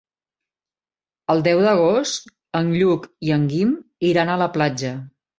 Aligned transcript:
El 1.33 1.43
deu 1.47 1.59
d'agost 1.65 2.31
en 2.59 2.71
Lluc 2.77 3.05
i 3.27 3.33
en 3.35 3.43
Guim 3.51 3.75
iran 4.13 4.33
a 4.33 4.39
la 4.43 4.49
platja. 4.57 4.95